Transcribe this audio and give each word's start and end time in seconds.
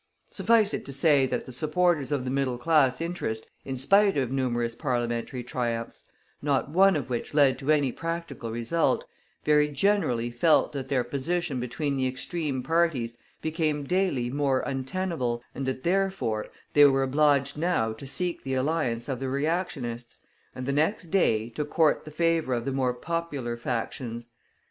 Suffice 0.31 0.73
it 0.73 0.83
to 0.85 0.91
say 0.93 1.27
that 1.27 1.45
the 1.45 1.51
supporters 1.51 2.11
of 2.11 2.25
the 2.25 2.31
middle 2.31 2.57
class 2.57 3.01
interest 3.01 3.45
in 3.63 3.77
spite 3.77 4.17
of 4.17 4.31
numerous 4.31 4.73
parliamentary 4.73 5.43
triumphs, 5.43 6.05
not 6.41 6.71
one 6.71 6.95
of 6.95 7.11
which 7.11 7.35
led 7.35 7.59
to 7.59 7.69
any 7.69 7.91
practical 7.91 8.49
result, 8.49 9.03
very 9.45 9.67
generally 9.67 10.31
felt 10.31 10.71
that 10.71 10.89
their 10.89 11.03
position 11.03 11.59
between 11.59 11.97
the 11.97 12.07
extreme 12.07 12.63
parties 12.63 13.13
became 13.43 13.83
daily 13.83 14.31
more 14.31 14.61
untenable, 14.61 15.43
and 15.53 15.67
that, 15.67 15.83
therefore, 15.83 16.47
they 16.73 16.85
were 16.85 17.03
obliged 17.03 17.55
now 17.55 17.93
to 17.93 18.07
seek 18.07 18.41
the 18.41 18.55
alliance 18.55 19.07
of 19.07 19.19
the 19.19 19.29
reactionists, 19.29 20.17
and 20.55 20.65
the 20.65 20.71
next 20.71 21.11
day 21.11 21.47
to 21.49 21.63
court 21.63 22.05
the 22.05 22.09
favor 22.09 22.55
of 22.55 22.65
the 22.65 22.71
more 22.71 22.95
popular 22.95 23.55
factions. 23.55 24.25